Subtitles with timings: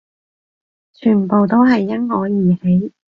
[0.93, 2.91] 全部都係因我而起